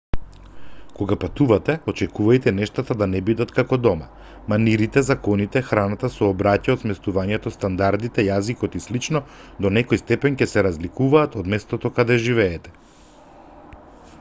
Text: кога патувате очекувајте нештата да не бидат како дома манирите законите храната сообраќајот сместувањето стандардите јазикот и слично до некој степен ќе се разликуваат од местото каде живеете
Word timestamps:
кога 0.99 1.15
патувате 1.23 1.73
очекувајте 1.91 2.53
нештата 2.59 2.95
да 3.01 3.07
не 3.11 3.19
бидат 3.27 3.51
како 3.57 3.77
дома 3.87 4.07
манирите 4.53 5.03
законите 5.09 5.63
храната 5.67 6.09
сообраќајот 6.15 6.83
сместувањето 6.87 7.53
стандардите 7.57 8.27
јазикот 8.31 8.79
и 8.81 8.83
слично 8.87 9.23
до 9.67 9.73
некој 9.79 10.03
степен 10.05 10.41
ќе 10.41 10.49
се 10.55 10.67
разликуваат 10.71 11.39
од 11.43 11.53
местото 11.57 11.93
каде 12.01 12.19
живеете 12.29 12.77